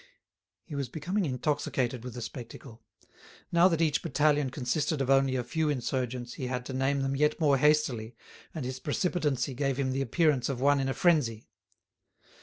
He 0.63 0.73
was 0.73 0.89
becoming 0.89 1.25
intoxicated 1.25 2.03
with 2.03 2.15
the 2.15 2.23
spectacle. 2.23 2.81
Now 3.51 3.67
that 3.67 3.83
each 3.83 4.01
battalion 4.01 4.49
consisted 4.49 4.99
of 4.99 5.11
only 5.11 5.35
a 5.35 5.43
few 5.43 5.69
insurgents 5.69 6.33
he 6.33 6.47
had 6.47 6.65
to 6.65 6.73
name 6.73 7.01
them 7.01 7.15
yet 7.15 7.39
more 7.39 7.59
hastily, 7.59 8.15
and 8.55 8.65
his 8.65 8.79
precipitancy 8.79 9.53
gave 9.53 9.77
him 9.77 9.91
the 9.91 10.01
appearance 10.01 10.49
of 10.49 10.59
one 10.59 10.79
in 10.79 10.89
a 10.89 10.95
frenzy. 10.95 11.45